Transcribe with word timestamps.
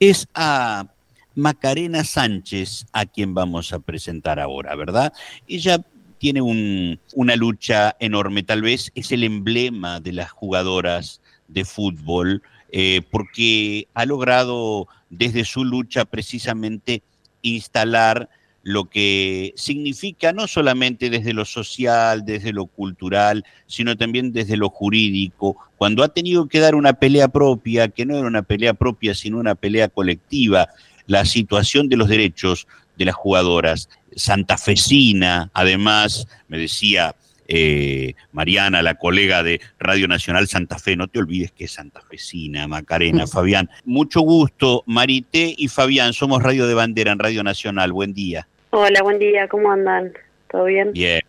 es 0.00 0.28
a 0.34 0.86
Macarena 1.34 2.04
Sánchez, 2.04 2.86
a 2.92 3.06
quien 3.06 3.34
vamos 3.34 3.72
a 3.72 3.78
presentar 3.78 4.40
ahora, 4.40 4.74
¿verdad? 4.74 5.12
Ella 5.46 5.78
tiene 6.18 6.42
una 6.42 7.36
lucha 7.36 7.96
enorme, 8.00 8.42
tal 8.42 8.62
vez 8.62 8.90
es 8.94 9.12
el 9.12 9.22
emblema 9.22 10.00
de 10.00 10.12
las 10.12 10.30
jugadoras 10.30 11.20
de 11.46 11.64
fútbol, 11.64 12.42
eh, 12.70 13.02
porque 13.10 13.86
ha 13.94 14.04
logrado 14.04 14.88
desde 15.10 15.44
su 15.44 15.64
lucha 15.64 16.04
precisamente 16.04 17.02
instalar 17.42 18.28
lo 18.68 18.84
que 18.84 19.54
significa 19.56 20.34
no 20.34 20.46
solamente 20.46 21.08
desde 21.08 21.32
lo 21.32 21.46
social, 21.46 22.26
desde 22.26 22.52
lo 22.52 22.66
cultural, 22.66 23.46
sino 23.66 23.96
también 23.96 24.30
desde 24.30 24.58
lo 24.58 24.68
jurídico, 24.68 25.56
cuando 25.78 26.04
ha 26.04 26.08
tenido 26.08 26.48
que 26.48 26.60
dar 26.60 26.74
una 26.74 26.92
pelea 26.92 27.28
propia, 27.28 27.88
que 27.88 28.04
no 28.04 28.18
era 28.18 28.26
una 28.26 28.42
pelea 28.42 28.74
propia, 28.74 29.14
sino 29.14 29.38
una 29.38 29.54
pelea 29.54 29.88
colectiva, 29.88 30.68
la 31.06 31.24
situación 31.24 31.88
de 31.88 31.96
los 31.96 32.10
derechos 32.10 32.66
de 32.98 33.06
las 33.06 33.14
jugadoras. 33.14 33.88
Santafesina, 34.14 35.50
además, 35.54 36.28
me 36.48 36.58
decía 36.58 37.16
eh, 37.46 38.16
Mariana, 38.32 38.82
la 38.82 38.96
colega 38.96 39.42
de 39.42 39.62
Radio 39.78 40.08
Nacional 40.08 40.46
Santa 40.46 40.78
Fe, 40.78 40.94
no 40.94 41.08
te 41.08 41.20
olvides 41.20 41.52
que 41.52 41.64
es 41.64 41.72
santafesina, 41.72 42.68
Macarena, 42.68 43.26
Fabián. 43.26 43.70
Mucho 43.86 44.20
gusto, 44.20 44.84
Marité 44.84 45.54
y 45.56 45.68
Fabián, 45.68 46.12
somos 46.12 46.42
Radio 46.42 46.66
de 46.66 46.74
Bandera 46.74 47.12
en 47.12 47.18
Radio 47.18 47.42
Nacional, 47.42 47.92
buen 47.92 48.12
día. 48.12 48.46
Hola, 48.70 49.02
buen 49.02 49.18
día, 49.18 49.48
¿cómo 49.48 49.70
andan? 49.70 50.12
¿Todo 50.50 50.64
bien? 50.64 50.92
Bien. 50.92 51.20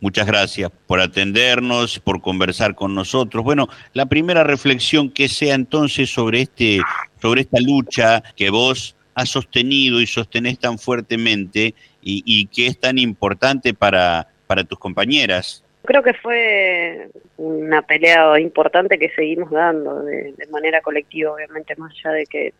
Muchas 0.00 0.26
gracias 0.26 0.70
por 0.86 1.00
atendernos, 1.00 1.98
por 1.98 2.20
conversar 2.20 2.74
con 2.74 2.94
nosotros. 2.94 3.42
Bueno, 3.42 3.68
la 3.94 4.06
primera 4.06 4.44
reflexión 4.44 5.10
que 5.10 5.28
sea 5.28 5.54
entonces 5.54 6.10
sobre 6.10 6.42
este, 6.42 6.80
sobre 7.20 7.40
esta 7.40 7.58
lucha 7.60 8.22
que 8.36 8.50
vos 8.50 8.94
has 9.14 9.28
sostenido 9.28 10.00
y 10.00 10.06
sostenés 10.06 10.60
tan 10.60 10.78
fuertemente 10.78 11.74
y, 12.00 12.22
y 12.24 12.46
que 12.46 12.68
es 12.68 12.78
tan 12.78 12.98
importante 12.98 13.74
para, 13.74 14.28
para 14.48 14.64
tus 14.64 14.78
compañeras? 14.80 15.62
Creo 15.84 16.02
que 16.02 16.14
fue 16.14 17.08
una 17.36 17.82
pelea 17.82 18.38
importante 18.40 18.98
que 18.98 19.10
seguimos 19.10 19.50
dando 19.50 20.02
de, 20.02 20.34
manera 20.50 20.80
colectiva, 20.80 21.32
obviamente, 21.32 21.76
más 21.76 21.92
allá 21.92 22.14
de 22.14 22.26
que 22.26 22.52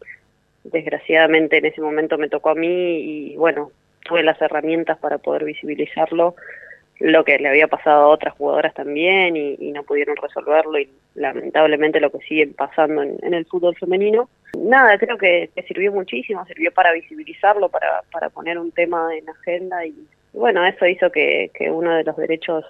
desgraciadamente 0.62 1.59
en 1.59 1.67
ese 1.67 1.81
momento 1.81 2.17
me 2.17 2.28
tocó 2.28 2.50
a 2.50 2.55
mí 2.55 2.69
y 2.69 3.37
bueno, 3.37 3.73
tuve 4.09 4.23
las 4.23 4.41
herramientas 4.41 4.98
para 4.98 5.19
poder 5.19 5.45
visibilizarlo, 5.45 6.34
lo 6.98 7.25
que 7.25 7.39
le 7.39 7.48
había 7.48 7.69
pasado 7.69 8.05
a 8.05 8.09
otras 8.09 8.34
jugadoras 8.34 8.75
también 8.75 9.37
y, 9.37 9.70
no 9.70 9.84
pudieron 9.84 10.17
resolverlo 10.17 10.81
y 10.81 10.89
lamentablemente 11.15 12.00
lo 12.00 12.11
que 12.11 12.19
siguen 12.27 12.55
pasando 12.55 13.03
en, 13.03 13.34
el 13.34 13.47
fútbol 13.47 13.77
femenino. 13.77 14.28
Nada, 14.59 14.98
creo 14.98 15.17
que, 15.17 15.50
sirvió 15.69 15.92
muchísimo, 15.92 16.45
sirvió 16.47 16.73
para 16.73 16.92
visibilizarlo, 16.92 17.69
para, 17.69 18.03
para 18.11 18.31
poner 18.31 18.59
un 18.59 18.73
tema 18.73 19.15
en 19.15 19.28
agenda 19.28 19.87
y 19.87 19.95
bueno, 20.33 20.65
eso 20.65 20.87
hizo 20.87 21.11
que, 21.11 21.50
uno 21.70 21.95
de 21.95 22.05
los 22.05 22.17
derechos 22.17 22.65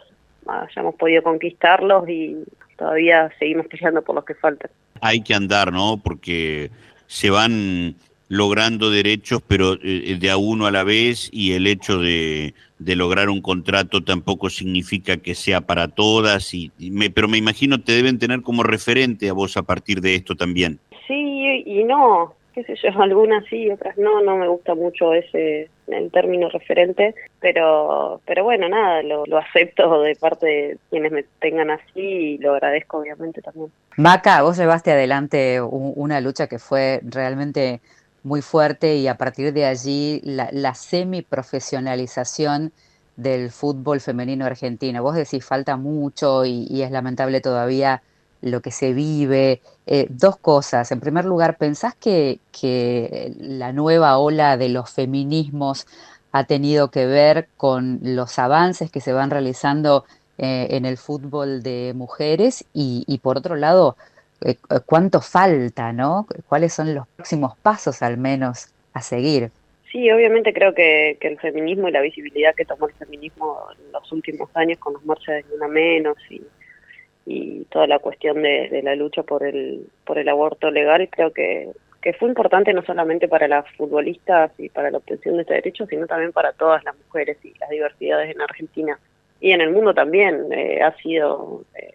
hayamos 0.46 0.94
podido 0.94 1.22
conquistarlos 1.22 2.08
y 2.08 2.36
todavía 2.76 3.30
seguimos 3.38 3.66
peleando 3.66 4.02
por 4.02 4.14
los 4.14 4.24
que 4.24 4.34
faltan. 4.34 4.70
Hay 5.00 5.22
que 5.22 5.34
andar, 5.34 5.72
¿no? 5.72 6.00
Porque 6.02 6.70
se 7.06 7.30
van 7.30 7.94
logrando 8.28 8.90
derechos, 8.90 9.42
pero 9.46 9.74
eh, 9.82 10.16
de 10.20 10.30
a 10.30 10.36
uno 10.36 10.66
a 10.66 10.70
la 10.70 10.84
vez, 10.84 11.28
y 11.32 11.52
el 11.52 11.66
hecho 11.66 11.98
de, 11.98 12.54
lograr 12.78 13.28
un 13.28 13.40
contrato 13.40 14.04
tampoco 14.04 14.50
significa 14.50 15.16
que 15.16 15.34
sea 15.34 15.62
para 15.62 15.88
todas, 15.88 16.54
y, 16.54 16.70
me, 16.78 17.10
pero 17.10 17.28
me 17.28 17.38
imagino 17.38 17.80
te 17.80 17.92
deben 17.92 18.18
tener 18.18 18.42
como 18.42 18.62
referente 18.62 19.28
a 19.28 19.32
vos 19.32 19.56
a 19.56 19.62
partir 19.62 20.00
de 20.00 20.14
esto 20.14 20.36
también. 20.36 20.78
Sí 21.06 21.38
y 21.64 21.84
no, 21.84 22.34
qué 22.54 22.64
sé 22.64 22.74
yo, 22.76 22.90
algunas 23.02 23.44
sí, 23.46 23.70
otras 23.70 23.96
no, 23.98 24.22
no 24.22 24.36
me 24.36 24.48
gusta 24.48 24.74
mucho 24.74 25.14
ese 25.14 25.70
el 25.86 26.10
término 26.10 26.50
referente, 26.50 27.14
pero 27.40 28.20
pero 28.26 28.44
bueno, 28.44 28.68
nada, 28.68 29.02
lo, 29.02 29.38
acepto 29.38 30.02
de 30.02 30.14
parte 30.16 30.46
de 30.46 30.78
quienes 30.90 31.12
me 31.12 31.24
tengan 31.40 31.70
así 31.70 32.00
y 32.00 32.38
lo 32.38 32.52
agradezco 32.52 32.98
obviamente 32.98 33.40
también. 33.40 33.70
Maca, 33.96 34.42
vos 34.42 34.58
llevaste 34.58 34.92
adelante 34.92 35.60
una 35.62 36.20
lucha 36.20 36.46
que 36.46 36.58
fue 36.58 37.00
realmente 37.04 37.80
muy 38.28 38.42
fuerte 38.42 38.96
y 38.96 39.08
a 39.08 39.16
partir 39.16 39.52
de 39.52 39.66
allí 39.66 40.20
la, 40.22 40.48
la 40.52 40.74
semi-profesionalización 40.74 42.72
del 43.16 43.50
fútbol 43.50 44.00
femenino 44.00 44.44
argentino. 44.46 45.02
Vos 45.02 45.16
decís 45.16 45.44
falta 45.44 45.76
mucho 45.76 46.44
y 46.44 46.82
es 46.82 46.90
lamentable 46.92 47.40
todavía 47.40 48.02
lo 48.40 48.60
que 48.60 48.70
se 48.70 48.92
vive. 48.92 49.60
Eh, 49.86 50.06
dos 50.10 50.36
cosas. 50.36 50.92
En 50.92 51.00
primer 51.00 51.24
lugar, 51.24 51.56
¿pensás 51.56 51.94
que, 51.94 52.40
que 52.52 53.34
la 53.38 53.72
nueva 53.72 54.18
ola 54.18 54.56
de 54.56 54.68
los 54.68 54.90
feminismos 54.90 55.86
ha 56.32 56.44
tenido 56.44 56.90
que 56.90 57.06
ver 57.06 57.48
con 57.56 58.00
los 58.02 58.38
avances 58.38 58.90
que 58.90 59.00
se 59.00 59.12
van 59.12 59.30
realizando 59.30 60.04
eh, 60.36 60.68
en 60.70 60.84
el 60.84 60.98
fútbol 60.98 61.62
de 61.62 61.92
mujeres? 61.96 62.64
Y, 62.72 63.18
por 63.22 63.38
otro 63.38 63.56
lado, 63.56 63.96
eh, 64.40 64.56
¿cuánto 64.86 65.20
falta, 65.20 65.92
no? 65.92 66.26
¿Cuáles 66.48 66.72
son 66.72 66.94
los 66.94 67.06
próximos 67.08 67.56
pasos 67.58 68.02
al 68.02 68.18
menos 68.18 68.72
a 68.94 69.00
seguir? 69.00 69.50
Sí, 69.90 70.10
obviamente 70.10 70.52
creo 70.52 70.74
que, 70.74 71.16
el 71.20 71.38
feminismo 71.38 71.88
y 71.88 71.92
la 71.92 72.02
visibilidad 72.02 72.54
que 72.54 72.64
tomó 72.64 72.88
el 72.88 72.94
feminismo 72.94 73.68
en 73.72 73.92
los 73.92 74.12
últimos 74.12 74.50
años 74.54 74.78
con 74.78 74.94
las 74.94 75.04
marchas 75.04 75.48
de 75.48 75.54
Una 75.56 75.68
Menos 75.68 76.16
y 76.30 77.64
toda 77.70 77.86
la 77.86 77.98
cuestión 77.98 78.42
de, 78.42 78.80
la 78.82 78.94
lucha 78.94 79.22
por 79.22 79.44
el, 79.44 79.86
por 80.04 80.18
el 80.18 80.28
aborto 80.28 80.70
legal, 80.70 81.08
creo 81.10 81.32
que, 81.32 81.70
que 82.00 82.12
fue 82.12 82.28
importante 82.28 82.72
no 82.72 82.82
solamente 82.82 83.28
para 83.28 83.48
las 83.48 83.68
futbolistas 83.72 84.52
y 84.58 84.68
para 84.68 84.90
la 84.90 84.98
obtención 84.98 85.36
de 85.36 85.42
este 85.42 85.54
derecho, 85.54 85.86
sino 85.86 86.06
también 86.06 86.32
para 86.32 86.52
todas 86.52 86.82
las 86.84 86.96
mujeres 86.96 87.36
y 87.44 87.52
las 87.58 87.70
diversidades 87.70 88.34
en 88.34 88.40
Argentina. 88.40 88.98
Y 89.40 89.52
en 89.52 89.60
el 89.60 89.70
mundo 89.70 89.94
también 89.94 90.52
eh, 90.52 90.80
ha 90.82 90.96
sido, 90.96 91.64
eh, 91.74 91.94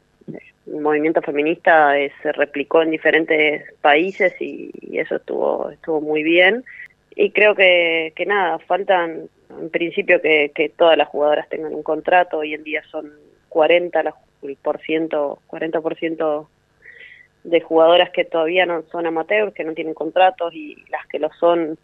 un 0.65 0.81
movimiento 0.81 1.21
feminista 1.21 1.97
eh, 1.99 2.11
se 2.21 2.31
replicó 2.31 2.81
en 2.81 2.91
diferentes 2.91 3.73
países 3.81 4.33
y, 4.39 4.71
eso 4.97 5.15
estuvo, 5.15 5.69
estuvo 5.71 6.01
muy 6.01 6.23
bien. 6.23 6.63
Y 7.15 7.31
creo 7.31 7.55
que, 7.55 8.13
que 8.15 8.25
nada, 8.25 8.59
faltan 8.59 9.29
en 9.49 9.69
principio 9.69 10.21
que, 10.21 10.51
que 10.53 10.69
todas 10.69 10.97
las 10.97 11.09
jugadoras 11.09 11.49
tengan 11.49 11.73
un 11.73 11.83
contrato, 11.83 12.39
hoy 12.39 12.53
en 12.53 12.63
día 12.63 12.81
son 12.89 13.11
40 13.49 14.03
las 14.03 14.15
el 14.43 14.55
por 14.57 14.81
ciento, 14.81 15.39
40% 15.47 16.47
de 17.43 17.61
jugadoras 17.61 18.09
que 18.11 18.25
todavía 18.25 18.65
no 18.65 18.83
son 18.91 19.05
amateurs, 19.05 19.53
que 19.53 19.63
no 19.63 19.73
tienen 19.73 19.93
contratos 19.93 20.53
y 20.53 20.83
las 20.89 21.05
que 21.07 21.19
lo 21.19 21.29
son 21.39 21.77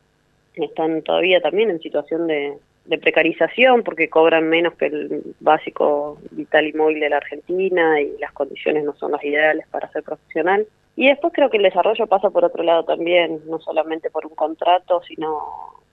están 0.55 1.01
todavía 1.03 1.41
también 1.41 1.69
en 1.69 1.79
situación 1.79 2.28
de, 2.28 2.57
precarización 2.97 3.83
porque 3.83 4.09
cobran 4.09 4.50
menos 4.50 4.73
que 4.75 4.88
el 4.88 5.35
básico 5.39 6.17
vital 6.31 6.67
y 6.67 6.73
móvil 6.73 7.00
de 7.00 7.09
la 7.09 7.17
Argentina 7.17 8.01
y 8.01 8.17
las 8.19 8.31
condiciones 8.31 8.83
no 8.83 8.94
son 8.95 9.11
las 9.11 9.23
ideales 9.23 9.67
para 9.67 9.91
ser 9.91 10.03
profesional. 10.03 10.66
Y 10.95 11.07
después 11.07 11.33
creo 11.33 11.49
que 11.49 11.57
el 11.57 11.63
desarrollo 11.63 12.07
pasa 12.07 12.29
por 12.29 12.44
otro 12.44 12.63
lado 12.63 12.83
también, 12.83 13.41
no 13.47 13.59
solamente 13.59 14.09
por 14.09 14.25
un 14.25 14.35
contrato, 14.35 15.01
sino 15.07 15.39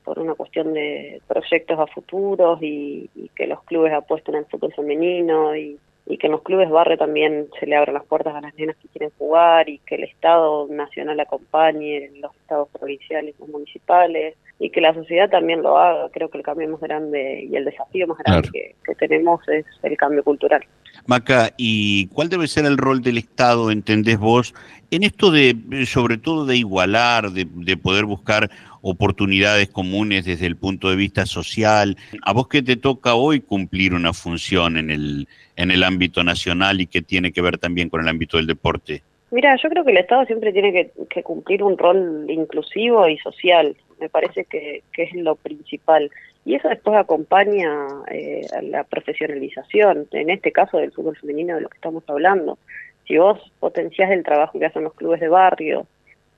por 0.05 0.19
una 0.19 0.35
cuestión 0.35 0.73
de 0.73 1.21
proyectos 1.27 1.79
a 1.79 1.87
futuros 1.87 2.63
y, 2.63 3.11
y 3.15 3.29
que 3.31 3.47
los 3.47 3.63
clubes 3.65 3.93
apuesten 3.93 4.37
al 4.37 4.47
fútbol 4.47 4.73
femenino 4.73 5.55
y 5.57 5.79
y 6.07 6.19
que 6.19 6.29
en 6.29 6.33
los 6.33 6.43
clubes 6.43 6.71
barrio 6.71 6.97
también 6.97 7.49
se 7.59 7.67
le 7.67 7.77
abran 7.77 7.95
las 7.95 8.05
puertas 8.05 8.35
a 8.35 8.41
las 8.41 8.55
nenas 8.55 8.77
que 8.77 8.89
quieren 8.89 9.11
jugar 9.19 9.69
y 9.69 9.79
que 9.79 9.97
el 9.97 10.05
Estado 10.05 10.69
nacional 10.71 11.19
acompañe, 11.19 12.11
los 12.21 12.35
estados 12.37 12.69
provinciales, 12.69 13.35
los 13.41 13.49
municipales 13.49 14.37
y 14.59 14.71
que 14.71 14.81
la 14.81 14.95
sociedad 14.95 15.29
también 15.29 15.63
lo 15.63 15.79
haga. 15.79 16.09
Creo 16.11 16.31
que 16.31 16.39
el 16.39 16.45
cambio 16.45 16.69
más 16.69 16.81
grande 16.81 17.47
y 17.51 17.57
el 17.57 17.65
desafío 17.65 18.07
más 18.07 18.19
grande 18.19 18.49
que, 18.53 18.75
que, 18.85 18.95
tenemos 18.95 19.41
es 19.49 19.65
el 19.83 19.97
cambio 19.97 20.25
cultural. 20.25 20.63
Maca, 21.07 21.51
¿y 21.57 22.07
cuál 22.09 22.29
debe 22.29 22.49
ser 22.49 22.65
el 22.65 22.79
rol 22.79 23.03
del 23.03 23.19
Estado, 23.19 23.71
entendés 23.71 24.19
vos, 24.19 24.55
en 24.91 25.03
esto 25.03 25.31
de, 25.31 25.85
sobre 25.87 26.17
todo, 26.17 26.47
de 26.47 26.57
igualar, 26.57 27.31
de, 27.33 27.47
de 27.51 27.77
poder 27.77 28.07
buscar 28.07 28.51
oportunidades 28.89 29.69
comunes 29.69 30.25
desde 30.25 30.47
el 30.47 30.57
punto 30.57 30.89
de 30.89 30.97
vista 30.97 31.27
social. 31.27 31.97
¿A 32.23 32.33
vos 32.33 32.47
qué 32.47 32.63
te 32.63 32.77
toca 32.77 33.15
hoy 33.15 33.41
cumplir 33.41 33.95
una 33.95 34.13
función 34.13 34.77
en 34.77 34.91
el, 34.91 35.29
en 35.57 35.73
el 35.73 35.83
ámbito 35.83 36.23
nacional 36.23 36.81
y 36.81 36.87
que 36.87 37.03
tiene 37.03 37.33
que 37.33 37.43
ver 37.43 37.59
también 37.59 37.89
con 37.89 38.01
el 38.01 38.09
ámbito 38.09 38.37
del 38.37 38.47
deporte? 38.47 39.03
Mira, 39.31 39.57
yo 39.57 39.69
creo 39.69 39.85
que 39.85 39.91
el 39.91 39.99
Estado 39.99 40.25
siempre 40.25 40.53
tiene 40.53 40.91
que, 41.11 41.23
cumplir 41.23 41.63
un 41.63 41.77
rol 41.77 42.27
inclusivo 42.29 43.09
y 43.09 43.19
social. 43.19 43.77
Me 43.99 44.09
parece 44.09 44.45
que, 44.45 44.83
es 44.97 45.15
lo 45.15 45.35
principal. 45.35 46.11
Y 46.45 46.55
eso 46.55 46.69
después 46.69 46.97
acompaña 46.97 47.89
eh, 48.09 48.47
a 48.57 48.63
la 48.63 48.85
profesionalización, 48.85 50.07
en 50.13 50.31
este 50.31 50.53
caso 50.53 50.79
del 50.79 50.93
fútbol 50.93 51.17
femenino 51.17 51.57
de 51.57 51.63
lo 51.63 51.69
que 51.69 51.77
estamos 51.77 52.05
hablando. 52.07 52.59
Si 53.07 53.19
vos 53.19 53.41
potenciás 53.59 54.13
el 54.13 54.23
trabajo 54.23 54.59
que 54.59 54.67
hacen 54.67 54.85
los 54.85 54.95
clubes 54.95 55.21
de 55.21 55.29
barrio, 55.29 55.87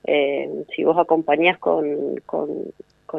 eh, 0.05 0.49
si 0.75 0.83
vos 0.83 0.97
acompañás 0.97 1.59
con, 1.59 1.85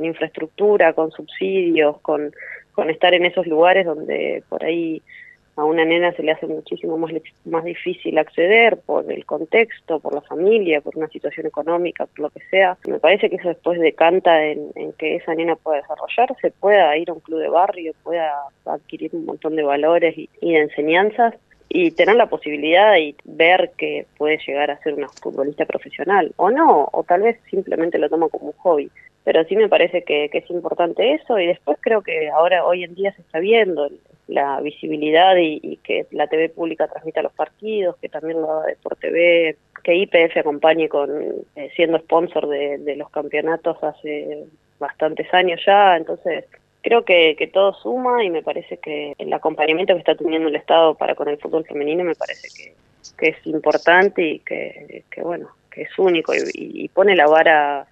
infraestructura, 0.02 0.94
con 0.94 1.12
subsidios, 1.12 2.00
con 2.00 2.32
estar 2.88 3.14
en 3.14 3.26
esos 3.26 3.46
lugares 3.46 3.86
donde 3.86 4.42
por 4.48 4.64
ahí 4.64 5.00
a 5.60 5.64
una 5.64 5.84
nena 5.84 6.12
se 6.12 6.22
le 6.22 6.32
hace 6.32 6.46
muchísimo 6.46 6.96
más, 6.96 7.12
más 7.44 7.64
difícil 7.64 8.16
acceder 8.16 8.78
por 8.78 9.12
el 9.12 9.26
contexto, 9.26 10.00
por 10.00 10.14
la 10.14 10.22
familia, 10.22 10.80
por 10.80 10.96
una 10.96 11.08
situación 11.08 11.46
económica, 11.46 12.06
por 12.06 12.20
lo 12.20 12.30
que 12.30 12.40
sea. 12.50 12.78
Me 12.86 12.98
parece 12.98 13.28
que 13.28 13.36
eso 13.36 13.48
después 13.48 13.78
decanta 13.78 14.42
en, 14.42 14.70
en 14.74 14.94
que 14.94 15.16
esa 15.16 15.34
nena 15.34 15.56
pueda 15.56 15.82
desarrollarse, 15.82 16.50
pueda 16.58 16.96
ir 16.96 17.10
a 17.10 17.12
un 17.12 17.20
club 17.20 17.40
de 17.40 17.50
barrio, 17.50 17.92
pueda 18.02 18.32
adquirir 18.64 19.10
un 19.12 19.26
montón 19.26 19.54
de 19.54 19.62
valores 19.62 20.16
y, 20.16 20.30
y 20.40 20.52
de 20.52 20.60
enseñanzas 20.60 21.34
y 21.68 21.90
tener 21.90 22.16
la 22.16 22.30
posibilidad 22.30 22.94
de 22.94 23.14
ver 23.24 23.72
que 23.76 24.06
puede 24.16 24.38
llegar 24.46 24.70
a 24.70 24.82
ser 24.82 24.94
una 24.94 25.08
futbolista 25.08 25.66
profesional 25.66 26.32
o 26.36 26.50
no, 26.50 26.88
o 26.90 27.02
tal 27.04 27.20
vez 27.20 27.38
simplemente 27.50 27.98
lo 27.98 28.08
toma 28.08 28.28
como 28.30 28.46
un 28.46 28.52
hobby. 28.52 28.90
Pero 29.24 29.44
sí 29.44 29.56
me 29.56 29.68
parece 29.68 30.02
que, 30.04 30.30
que 30.30 30.38
es 30.38 30.50
importante 30.50 31.12
eso 31.12 31.38
y 31.38 31.46
después 31.46 31.76
creo 31.82 32.00
que 32.00 32.30
ahora 32.30 32.64
hoy 32.64 32.84
en 32.84 32.94
día 32.94 33.12
se 33.12 33.20
está 33.20 33.40
viendo 33.40 33.90
la 34.30 34.60
visibilidad 34.60 35.36
y, 35.36 35.78
que 35.82 36.06
la 36.12 36.26
TV 36.28 36.48
pública 36.48 36.88
transmita 36.88 37.22
los 37.22 37.32
partidos, 37.32 37.96
que 37.96 38.08
también 38.08 38.40
lo 38.40 38.50
haga 38.50 38.72
por 38.82 38.96
TV, 38.96 39.56
que 39.82 39.94
IPF 39.94 40.36
acompañe 40.36 40.88
con 40.88 41.10
eh, 41.56 41.70
siendo 41.74 41.98
sponsor 41.98 42.48
de, 42.48 42.96
los 42.96 43.10
campeonatos 43.10 43.82
hace 43.82 44.44
bastantes 44.78 45.32
años 45.34 45.60
ya, 45.66 45.96
entonces 45.96 46.44
creo 46.82 47.04
que, 47.04 47.50
todo 47.52 47.74
suma 47.74 48.24
y 48.24 48.30
me 48.30 48.42
parece 48.42 48.78
que 48.78 49.14
el 49.18 49.32
acompañamiento 49.32 49.94
que 49.94 50.00
está 50.00 50.14
teniendo 50.14 50.48
el 50.48 50.56
Estado 50.56 50.94
para 50.94 51.14
con 51.14 51.28
el 51.28 51.38
fútbol 51.38 51.64
femenino 51.64 52.04
me 52.04 52.14
parece 52.14 52.48
que, 52.56 52.74
que 53.18 53.28
es 53.30 53.46
importante 53.46 54.22
y 54.22 54.38
que, 54.40 55.04
que 55.10 55.22
bueno, 55.22 55.48
que 55.70 55.82
es 55.82 55.98
único 55.98 56.32
y 56.54 56.88
pone 56.88 57.16
la 57.16 57.26
vara 57.26 57.86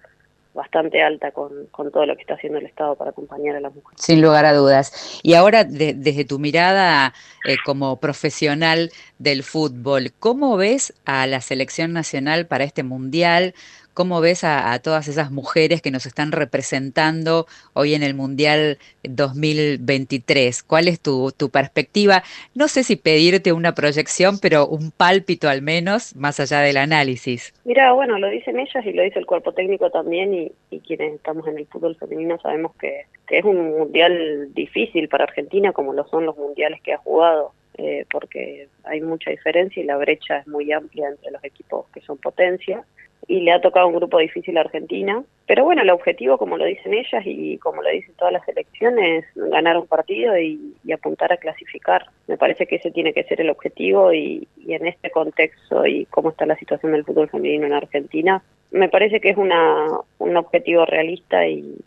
bastante 0.59 1.01
alta 1.01 1.31
con, 1.31 1.67
con, 1.71 1.89
todo 1.89 2.05
lo 2.05 2.15
que 2.15 2.21
está 2.21 2.33
haciendo 2.33 2.59
el 2.59 2.65
Estado 2.65 2.95
para 2.95 3.11
acompañar 3.11 3.55
a 3.55 3.61
las 3.61 3.73
mujeres. 3.73 4.01
Sin 4.01 4.21
lugar 4.21 4.45
a 4.45 4.53
dudas. 4.53 5.19
Y 5.23 5.33
ahora, 5.33 5.63
de, 5.63 5.93
desde 5.93 6.25
tu 6.25 6.37
mirada 6.37 7.13
eh, 7.45 7.55
como 7.65 7.99
profesional 7.99 8.91
del 9.17 9.43
fútbol, 9.43 10.11
¿cómo 10.19 10.57
ves 10.57 10.93
a 11.05 11.25
la 11.27 11.39
selección 11.39 11.93
nacional 11.93 12.45
para 12.45 12.65
este 12.65 12.83
Mundial? 12.83 13.53
¿Cómo 13.99 14.21
ves 14.21 14.45
a, 14.45 14.79
todas 14.81 15.09
esas 15.09 15.29
mujeres 15.29 15.81
que 15.81 15.91
nos 15.91 16.05
están 16.05 16.31
representando 16.31 17.47
hoy 17.73 17.95
en 17.95 18.01
el 18.01 18.13
Mundial 18.13 18.77
2023? 19.03 20.63
¿Cuál 20.63 20.87
es 20.87 21.01
tu, 21.01 21.33
tu, 21.37 21.49
perspectiva? 21.49 22.23
No 22.55 22.69
sé 22.69 22.83
si 22.85 22.95
pedirte 22.95 23.51
una 23.51 23.75
proyección, 23.75 24.39
pero 24.41 24.67
un 24.67 24.91
pálpito 24.91 25.49
al 25.49 25.61
menos, 25.61 26.15
más 26.15 26.39
allá 26.39 26.61
del 26.61 26.77
análisis. 26.77 27.53
Mira, 27.65 27.91
bueno, 27.91 28.17
lo 28.19 28.29
dicen 28.29 28.57
ellas 28.57 28.85
y 28.85 28.93
lo 28.93 29.03
dice 29.03 29.19
el 29.19 29.25
cuerpo 29.25 29.51
técnico 29.51 29.89
también 29.89 30.33
y, 30.33 30.51
y 30.71 30.79
quienes 30.79 31.15
estamos 31.15 31.45
en 31.49 31.57
el 31.57 31.67
fútbol 31.67 31.97
femenino 31.97 32.39
sabemos 32.39 32.73
que, 32.77 33.01
que 33.27 33.39
es 33.39 33.43
un 33.43 33.79
mundial 33.79 34.53
difícil 34.53 35.09
para 35.09 35.25
Argentina 35.25 35.73
como 35.73 35.91
lo 35.91 36.07
son 36.07 36.25
los 36.25 36.37
mundiales 36.37 36.81
que 36.81 36.93
ha 36.93 36.99
jugado. 36.99 37.51
Eh, 37.81 38.05
porque 38.11 38.67
hay 38.83 38.99
mucha 38.99 39.31
diferencia 39.31 39.81
y 39.81 39.85
la 39.85 39.95
brecha 39.95 40.39
es 40.39 40.47
muy 40.47 40.69
amplia 40.73 41.07
entre 41.07 41.31
los 41.31 41.41
equipos 41.45 41.85
que 41.93 42.01
son 42.01 42.17
potencia 42.17 42.83
y 43.25 43.39
le 43.39 43.53
ha 43.53 43.61
tocado 43.61 43.87
un 43.87 43.95
grupo 43.95 44.17
difícil 44.17 44.57
a 44.57 44.61
Argentina. 44.61 45.23
Pero 45.47 45.63
bueno, 45.63 45.83
el 45.83 45.89
objetivo, 45.89 46.37
como 46.37 46.57
lo 46.57 46.65
dicen 46.65 46.93
ellas 46.93 47.23
y 47.25 47.57
como 47.59 47.81
lo 47.81 47.89
dicen 47.89 48.13
todas 48.17 48.33
las 48.33 48.45
elecciones, 48.49 49.23
es 49.23 49.49
ganar 49.49 49.77
un 49.77 49.87
partido 49.87 50.37
y, 50.37 50.75
apuntar 50.93 51.31
a 51.31 51.37
clasificar. 51.37 52.07
Me 52.27 52.37
parece 52.37 52.67
que 52.67 52.75
ese 52.75 52.91
tiene 52.91 53.13
que 53.13 53.23
ser 53.23 53.39
el 53.39 53.49
objetivo 53.49 54.11
y, 54.11 54.45
y, 54.57 54.73
en 54.73 54.85
este 54.85 55.09
contexto 55.09 55.85
y 55.85 56.05
cómo 56.07 56.31
está 56.31 56.45
la 56.45 56.57
situación 56.57 56.91
del 56.91 57.05
fútbol 57.05 57.29
femenino 57.29 57.67
en 57.67 57.73
Argentina, 57.73 58.43
me 58.71 58.89
parece 58.89 59.21
que 59.21 59.29
es 59.29 59.37
una, 59.37 59.87
un 60.17 60.35
objetivo 60.35 60.85
realista 60.85 61.47
y 61.47 61.77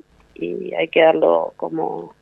hay 0.74 0.88
que 0.88 1.02
darlo 1.02 1.52
como 1.56 2.14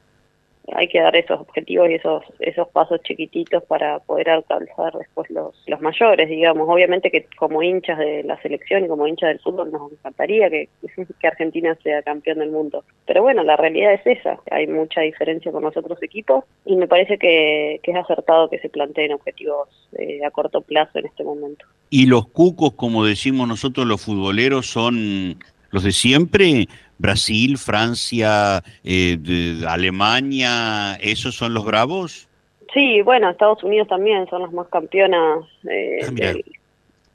hay 0.73 0.89
que 0.89 1.01
dar 1.01 1.17
esos 1.17 1.41
objetivos 1.41 1.91
y 1.91 1.95
esos 1.95 2.23
esos 2.39 2.69
pasos 2.69 3.01
chiquititos 3.03 3.63
para 3.65 3.99
poder 4.01 4.31
alcanzar 4.31 4.93
después 4.97 5.31
los 5.31 5.55
los 5.67 5.81
mayores 5.81 6.29
digamos. 6.29 6.69
Obviamente 6.69 7.11
que 7.11 7.27
como 7.37 7.63
hinchas 7.63 7.99
de 7.99 8.23
la 8.25 8.41
selección 8.43 8.85
y 8.85 8.89
como 8.89 9.07
hinchas 9.07 9.29
del 9.29 9.41
fútbol 9.41 9.71
nos 9.73 9.93
encantaría 9.93 10.51
que, 10.51 10.69
que 11.21 11.27
Argentina 11.27 11.77
sea 11.83 12.03
campeón 12.03 12.39
del 12.39 12.51
mundo. 12.51 12.85
Pero 13.07 13.23
bueno 13.23 13.43
la 13.43 13.57
realidad 13.57 13.95
es 13.95 14.19
esa. 14.19 14.39
Hay 14.51 14.67
mucha 14.67 15.01
diferencia 15.01 15.53
con 15.53 15.63
los 15.63 15.77
otros 15.77 16.03
equipos 16.03 16.45
y 16.65 16.77
me 16.77 16.89
parece 16.89 17.19
que, 17.19 17.81
que 17.83 17.91
es 17.91 17.97
acertado 17.97 18.49
que 18.49 18.59
se 18.59 18.69
planteen 18.69 19.13
objetivos 19.13 19.69
eh, 19.99 20.25
a 20.25 20.31
corto 20.31 20.61
plazo 20.61 20.99
en 20.99 21.07
este 21.07 21.25
momento. 21.25 21.65
Y 21.89 22.07
los 22.07 22.29
cucos 22.29 22.73
como 22.75 23.05
decimos 23.05 23.49
nosotros 23.49 23.87
los 23.87 24.05
futboleros 24.05 24.67
son 24.67 25.39
los 25.71 25.85
de 25.85 25.93
siempre 25.93 26.69
Brasil, 27.01 27.57
Francia, 27.57 28.63
eh, 28.85 29.17
de 29.19 29.67
Alemania, 29.67 30.99
¿esos 31.01 31.35
son 31.35 31.55
los 31.55 31.65
bravos? 31.65 32.29
Sí, 32.75 33.01
bueno, 33.01 33.31
Estados 33.31 33.65
Unidos 33.65 33.89
también 33.89 34.29
son 34.29 34.43
las 34.43 34.53
más 34.53 34.69
campeonas 34.69 35.45
eh, 35.69 36.01
ah, 36.07 36.11
de, 36.13 36.45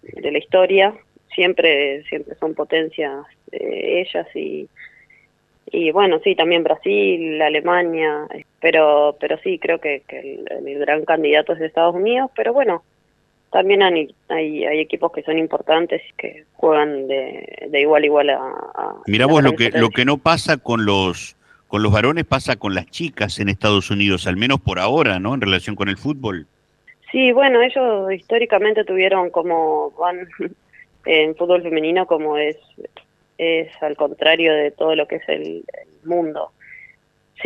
de, 0.01 0.31
la 0.31 0.37
historia. 0.39 0.93
Siempre, 1.33 2.03
siempre 2.05 2.35
son 2.39 2.55
potencias 2.55 3.25
eh, 3.51 4.05
ellas 4.05 4.27
y 4.35 4.67
y 5.71 5.91
bueno, 5.91 6.19
sí, 6.23 6.35
también 6.35 6.63
Brasil, 6.63 7.41
Alemania, 7.41 8.27
pero 8.61 9.15
pero 9.19 9.38
sí, 9.39 9.59
creo 9.59 9.79
que, 9.79 10.03
que 10.07 10.19
el, 10.19 10.67
el 10.67 10.79
gran 10.79 11.05
candidato 11.05 11.53
es 11.53 11.61
Estados 11.61 11.95
Unidos, 11.95 12.31
pero 12.35 12.53
bueno, 12.53 12.83
también 13.55 13.83
hay, 13.83 14.13
hay, 14.27 14.65
hay, 14.65 14.79
equipos 14.81 15.13
que 15.13 15.23
son 15.23 15.37
importantes 15.37 16.01
y 16.09 16.13
que 16.17 16.43
juegan 16.55 17.07
de, 17.07 17.69
de 17.71 17.79
igual 17.79 18.03
a 18.03 18.05
igual 18.05 18.29
a, 18.31 18.35
a 18.39 18.95
Mira 19.07 19.27
vos, 19.27 19.41
lo 19.41 19.53
que, 19.53 19.71
lo 19.71 19.91
que 19.91 20.03
no 20.03 20.17
pasa 20.17 20.57
con 20.57 20.85
los 20.85 21.37
con 21.69 21.81
los 21.81 21.93
varones 21.93 22.25
pasa 22.25 22.57
con 22.57 22.75
las 22.75 22.85
chicas 22.87 23.39
en 23.39 23.47
Estados 23.47 23.89
Unidos, 23.91 24.27
al 24.27 24.35
menos 24.35 24.59
por 24.59 24.77
ahora, 24.77 25.19
¿no? 25.19 25.33
En 25.33 25.39
relación 25.39 25.77
con 25.77 25.87
el 25.87 25.95
fútbol. 25.95 26.47
Sí, 27.13 27.31
bueno, 27.31 27.61
ellos 27.61 28.11
históricamente 28.11 28.83
tuvieron 28.83 29.29
como 29.29 29.91
van 29.91 30.27
en 31.05 31.33
fútbol 31.37 31.63
femenino 31.63 32.07
como 32.07 32.37
es 32.37 32.57
es 33.37 33.71
al 33.81 33.95
contrario 33.95 34.53
de 34.53 34.71
todo 34.71 34.97
lo 34.97 35.07
que 35.07 35.15
es 35.15 35.29
el, 35.29 35.43
el 35.43 36.09
mundo 36.09 36.51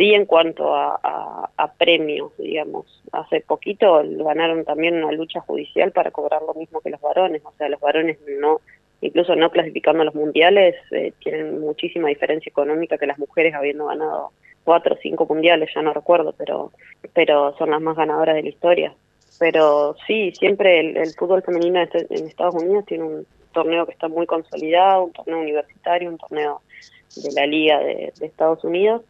sí 0.00 0.14
en 0.14 0.24
cuanto 0.24 0.74
a, 0.74 1.50
premios, 1.76 2.32
digamos. 2.38 2.86
Hace 3.12 3.40
poquito 3.40 4.02
ganaron 4.24 4.64
también 4.64 5.02
una 5.02 5.12
lucha 5.12 5.40
judicial 5.40 5.92
para 5.92 6.10
cobrar 6.10 6.42
lo 6.42 6.54
mismo 6.54 6.80
que 6.80 6.90
los 6.90 7.00
varones, 7.00 7.42
o 7.44 7.52
sea, 7.56 7.68
los 7.68 7.80
varones 7.80 8.18
no, 8.40 8.60
incluso 9.02 9.34
no 9.36 9.50
clasificando 9.50 10.02
a 10.02 10.04
los 10.06 10.14
mundiales, 10.14 10.74
eh, 10.90 11.12
tienen 11.20 11.60
muchísima 11.60 12.08
diferencia 12.08 12.48
económica 12.48 12.98
que 12.98 13.06
las 13.06 13.18
mujeres 13.18 13.54
habiendo 13.54 13.86
ganado 13.86 14.30
cuatro 14.64 14.94
o 14.94 14.98
cinco 15.02 15.26
mundiales, 15.26 15.70
ya 15.74 15.82
no 15.82 15.92
recuerdo, 15.92 16.34
pero, 16.36 16.70
pero 17.14 17.54
son 17.58 17.70
las 17.70 17.80
más 17.80 17.96
ganadoras 17.96 18.34
de 18.34 18.42
la 18.42 18.48
historia. 18.48 18.94
Pero 19.38 19.96
sí, 20.06 20.32
siempre 20.32 20.80
el, 20.80 20.96
el 20.96 21.12
fútbol 21.12 21.42
femenino 21.42 21.80
en 21.80 22.26
Estados 22.26 22.54
Unidos 22.54 22.86
tiene 22.86 23.04
un 23.04 23.26
torneo 23.52 23.86
que 23.86 23.92
está 23.92 24.08
muy 24.08 24.26
consolidado, 24.26 25.04
un 25.04 25.12
torneo 25.12 25.40
universitario, 25.40 26.10
un 26.10 26.18
torneo 26.18 26.60
de 27.16 27.32
la 27.32 27.46
Liga 27.46 27.78
de 27.80 28.12
Estados 28.20 28.64
Unidos, 28.64 29.02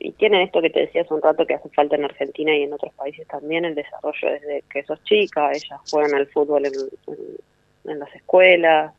y 0.00 0.12
tienen 0.12 0.42
esto 0.42 0.62
que 0.62 0.70
te 0.70 0.80
decía 0.80 1.02
hace 1.02 1.14
un 1.14 1.22
rato 1.22 1.44
que 1.46 1.54
hace 1.54 1.68
falta 1.70 1.96
en 1.96 2.04
Argentina 2.04 2.56
y 2.56 2.62
en 2.62 2.72
otros 2.72 2.92
países 2.94 3.26
también, 3.26 3.64
el 3.64 3.74
desarrollo 3.74 4.30
desde 4.30 4.62
que 4.70 4.84
sos 4.84 5.02
chica, 5.04 5.50
ellas 5.50 5.80
juegan 5.90 6.14
al 6.14 6.26
fútbol 6.28 6.66
en, 6.66 7.98
las 7.98 8.14
escuelas, 8.14 8.92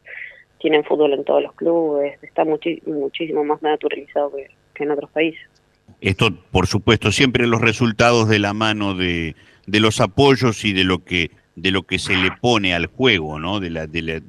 tienen 0.59 0.83
fútbol 0.83 1.13
en 1.13 1.23
todos 1.23 1.43
los 1.43 1.53
clubes, 1.53 2.21
está 2.21 2.43
muchísimo 2.43 3.43
más 3.45 3.61
naturalizado 3.61 4.33
que, 4.35 4.83
en 4.83 4.91
otros 4.91 5.09
países. 5.11 5.41
Esto, 6.01 6.29
por 6.51 6.67
supuesto, 6.67 7.11
siempre 7.11 7.47
los 7.47 7.61
resultados 7.61 8.29
de 8.29 8.39
la 8.39 8.53
mano 8.53 8.93
de, 8.93 9.35
de 9.67 9.79
los 9.79 9.99
apoyos 9.99 10.63
y 10.63 10.73
de 10.73 10.83
lo 10.83 11.03
que 11.03 11.31
de 11.55 11.71
lo 11.71 11.83
que 11.83 11.99
se 11.99 12.15
le 12.15 12.31
pone 12.31 12.73
al 12.73 12.85
juego, 12.85 13.37
¿no? 13.37 13.59
De 13.59 13.69
la, 13.69 13.85
de, 13.85 14.01
la, 14.01 14.21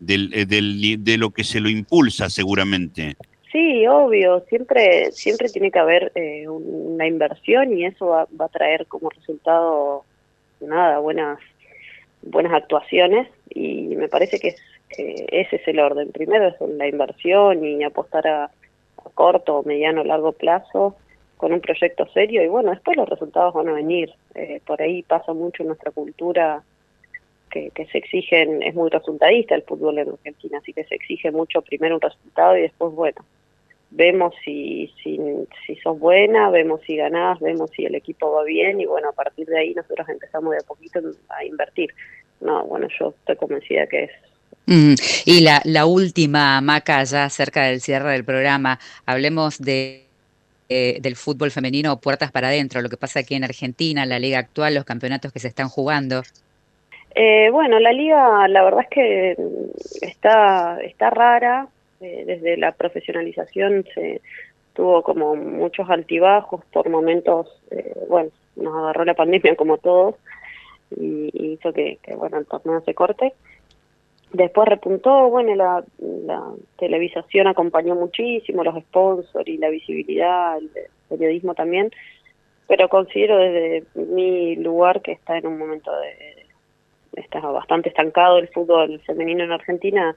del, 0.00 1.04
de 1.04 1.16
lo 1.16 1.30
que 1.30 1.44
se 1.44 1.60
lo 1.60 1.68
impulsa 1.68 2.28
seguramente. 2.28 3.16
Sí, 3.52 3.86
obvio, 3.86 4.40
siempre 4.48 5.12
siempre 5.12 5.50
tiene 5.50 5.70
que 5.70 5.78
haber 5.78 6.10
eh, 6.14 6.48
una 6.48 7.06
inversión 7.06 7.76
y 7.76 7.84
eso 7.84 8.06
va, 8.06 8.26
va, 8.40 8.46
a 8.46 8.48
traer 8.48 8.86
como 8.86 9.10
resultado 9.10 10.04
nada 10.60 10.98
buenas 11.00 11.38
buenas 12.22 12.54
actuaciones 12.54 13.28
y 13.50 13.94
me 13.96 14.08
parece 14.08 14.40
que, 14.40 14.48
es, 14.48 14.56
ese 14.96 15.56
es 15.56 15.68
el 15.68 15.80
orden. 15.80 16.12
Primero 16.12 16.48
es 16.48 16.54
la 16.60 16.88
inversión 16.88 17.62
y 17.62 17.84
apostar 17.84 18.26
a, 18.26 18.44
a 18.44 19.10
corto, 19.14 19.62
mediano, 19.66 20.02
largo 20.02 20.32
plazo 20.32 20.96
con 21.36 21.52
un 21.52 21.60
proyecto 21.60 22.06
serio 22.14 22.42
y 22.42 22.48
bueno, 22.48 22.70
después 22.70 22.96
los 22.96 23.08
resultados 23.08 23.52
van 23.52 23.68
a 23.68 23.72
venir. 23.72 24.14
Eh, 24.34 24.62
por 24.64 24.80
ahí 24.80 25.02
pasa 25.02 25.34
mucho 25.34 25.62
en 25.62 25.68
nuestra 25.68 25.90
cultura 25.90 26.62
que, 27.50 27.70
que, 27.70 27.84
se 27.86 27.98
exigen, 27.98 28.62
es 28.62 28.74
muy 28.74 28.88
resultadista 28.88 29.54
el 29.54 29.62
fútbol 29.62 29.98
en 29.98 30.08
Argentina, 30.08 30.56
así 30.56 30.72
que 30.72 30.84
se 30.84 30.94
exige 30.94 31.30
mucho 31.30 31.60
primero 31.60 31.96
un 31.96 32.00
resultado 32.00 32.56
y 32.56 32.62
después, 32.62 32.94
bueno, 32.94 33.22
vemos 33.94 34.34
si, 34.44 34.92
si, 35.02 35.18
si 35.66 35.76
sos 35.76 35.98
buena, 35.98 36.50
vemos 36.50 36.80
si 36.86 36.96
ganás, 36.96 37.38
vemos 37.40 37.70
si 37.70 37.84
el 37.84 37.94
equipo 37.94 38.32
va 38.32 38.44
bien 38.44 38.80
y 38.80 38.86
bueno, 38.86 39.08
a 39.10 39.12
partir 39.12 39.46
de 39.46 39.58
ahí 39.58 39.74
nosotros 39.74 40.08
empezamos 40.08 40.52
de 40.52 40.58
a 40.58 40.66
poquito 40.66 41.00
a 41.28 41.44
invertir. 41.44 41.90
No, 42.40 42.64
bueno, 42.64 42.88
yo 42.98 43.14
estoy 43.20 43.36
convencida 43.36 43.86
que 43.86 44.04
es 44.04 44.10
Mm, 44.66 44.94
y 45.26 45.40
la, 45.40 45.60
la 45.64 45.86
última, 45.86 46.60
Maca, 46.60 47.02
ya 47.04 47.28
cerca 47.30 47.64
del 47.64 47.80
cierre 47.80 48.12
del 48.12 48.24
programa, 48.24 48.78
hablemos 49.06 49.58
de 49.58 50.06
eh, 50.68 50.98
del 51.00 51.16
fútbol 51.16 51.50
femenino 51.50 52.00
puertas 52.00 52.30
para 52.30 52.48
adentro, 52.48 52.80
lo 52.80 52.88
que 52.88 52.96
pasa 52.96 53.20
aquí 53.20 53.34
en 53.34 53.44
Argentina, 53.44 54.06
la 54.06 54.18
liga 54.18 54.38
actual, 54.38 54.74
los 54.74 54.84
campeonatos 54.84 55.32
que 55.32 55.40
se 55.40 55.48
están 55.48 55.68
jugando. 55.68 56.22
Eh, 57.14 57.50
bueno, 57.50 57.78
la 57.78 57.92
liga, 57.92 58.48
la 58.48 58.62
verdad 58.62 58.80
es 58.82 58.88
que 58.88 59.36
está, 60.00 60.78
está 60.80 61.10
rara. 61.10 61.66
Eh, 62.02 62.24
desde 62.26 62.56
la 62.56 62.72
profesionalización 62.72 63.84
se 63.94 64.20
tuvo 64.74 65.02
como 65.02 65.36
muchos 65.36 65.88
altibajos 65.88 66.64
por 66.72 66.88
momentos, 66.88 67.46
eh, 67.70 67.94
bueno, 68.08 68.30
nos 68.56 68.74
agarró 68.74 69.04
la 69.04 69.14
pandemia 69.14 69.54
como 69.54 69.78
todos 69.78 70.16
y, 70.96 71.30
hizo 71.52 71.72
que, 71.72 71.98
bueno, 72.16 72.38
el 72.38 72.46
torneo 72.46 72.80
se 72.80 72.94
corte. 72.94 73.34
Después 74.32 74.68
repuntó, 74.68 75.28
bueno, 75.28 75.54
la, 75.54 75.84
la 75.98 76.42
televisación 76.76 77.46
acompañó 77.46 77.94
muchísimo, 77.94 78.64
los 78.64 78.82
sponsors 78.82 79.46
y 79.46 79.58
la 79.58 79.68
visibilidad, 79.68 80.58
el 80.58 80.70
periodismo 81.08 81.54
también, 81.54 81.92
pero 82.66 82.88
considero 82.88 83.36
desde 83.36 83.84
mi 83.94 84.56
lugar 84.56 85.02
que 85.02 85.12
está 85.12 85.38
en 85.38 85.46
un 85.46 85.58
momento 85.58 85.92
de, 86.00 86.46
está 87.14 87.38
bastante 87.40 87.90
estancado 87.90 88.38
el 88.38 88.48
fútbol 88.48 89.00
femenino 89.06 89.44
en 89.44 89.52
Argentina 89.52 90.16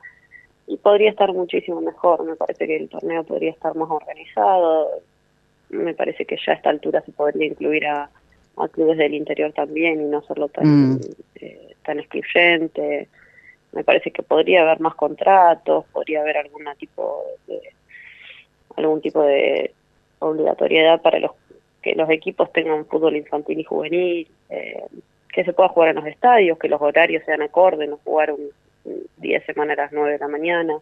y 0.67 0.77
podría 0.77 1.10
estar 1.10 1.31
muchísimo 1.34 1.81
mejor. 1.81 2.24
Me 2.24 2.36
parece 2.36 2.65
que 2.67 2.75
el 2.75 2.89
torneo 2.89 3.24
podría 3.24 3.51
estar 3.51 3.75
más 3.75 3.89
organizado. 3.89 4.89
Me 5.69 5.93
parece 5.93 6.25
que 6.25 6.38
ya 6.43 6.53
a 6.53 6.55
esta 6.55 6.69
altura 6.69 7.01
se 7.01 7.12
podría 7.12 7.48
incluir 7.48 7.86
a, 7.88 8.10
clubes 8.72 8.98
del 8.98 9.13
interior 9.13 9.51
también 9.51 10.00
y 10.01 10.05
no 10.05 10.19
hacerlo 10.19 10.48
tan, 10.48 10.93
mm. 10.93 11.00
eh, 11.36 11.75
tan 11.84 12.00
excluyente. 12.00 13.10
Me 13.74 13.84
parece 13.84 14.12
que 14.12 14.24
podría 14.24 14.62
haber 14.62 14.79
más 14.79 14.95
contratos, 14.95 15.86
podría 15.91 16.22
haber 16.22 16.38
alguna 16.38 16.74
tipo 16.75 17.24
de, 17.48 17.62
algún 18.77 19.01
tipo 19.01 19.22
de 19.22 19.74
obligatoriedad 20.19 21.01
para 21.01 21.19
los 21.19 21.31
que 21.81 21.93
los 21.95 22.10
equipos 22.10 22.51
tengan 22.53 22.86
fútbol 22.86 23.17
infantil 23.17 23.60
y 23.60 23.63
juvenil. 23.63 24.27
Eh, 24.50 24.84
que 25.36 25.43
se 25.43 25.51
pueda 25.51 25.67
jugar 25.67 25.89
en 25.89 25.98
los 25.98 26.05
estadios, 26.05 26.57
que 26.57 26.69
los 26.69 26.81
horarios 26.81 27.22
sean 27.25 27.41
acordes, 27.41 27.89
no 27.89 28.00
jugar 28.05 28.31
un, 28.31 28.51
día 29.25 29.39
de 29.39 29.46
semana 29.46 29.74
a 29.74 29.77
las 29.77 29.91
9 29.91 30.13
de 30.13 30.20
la 30.20 30.27
mañana. 30.27 30.74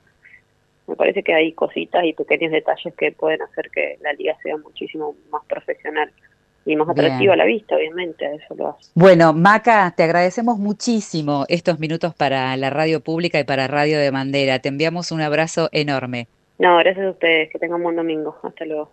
Me 0.88 0.96
parece 0.96 1.24
que 1.24 1.34
hay 1.34 1.54
cositas 1.54 2.04
y 2.04 2.14
pequeños 2.14 2.52
detalles 2.52 2.94
que 2.96 3.12
pueden 3.12 3.42
hacer 3.42 3.70
que 3.72 3.98
la 4.02 4.14
liga 4.14 4.36
sea 4.44 4.58
muchísimo 4.58 5.16
más 5.32 5.44
profesional 5.46 6.12
y 6.66 6.76
más 6.76 6.90
atractiva 6.90 7.34
a 7.34 7.38
la 7.38 7.46
vista, 7.46 7.76
obviamente, 7.76 8.26
eso 8.36 8.56
lo 8.56 8.70
hace. 8.70 8.90
Bueno, 8.96 9.34
Maca, 9.34 9.94
te 9.96 10.04
agradecemos 10.04 10.58
muchísimo 10.58 11.46
estos 11.50 11.80
minutos 11.80 12.16
para 12.16 12.56
la 12.56 12.70
radio 12.70 13.02
pública 13.02 13.40
y 13.40 13.44
para 13.44 13.68
Radio 13.68 14.00
de 14.00 14.12
Bandera. 14.12 14.60
Te 14.60 14.70
enviamos 14.70 15.12
un 15.12 15.22
abrazo 15.22 15.70
enorme. 15.72 16.28
No, 16.60 16.78
gracias 16.78 17.06
a 17.06 17.10
ustedes, 17.10 17.50
que 17.52 17.60
tengan 17.60 17.78
un 17.78 17.84
buen 17.84 17.96
domingo. 17.96 18.38
Hasta 18.44 18.66
luego. 18.66 18.92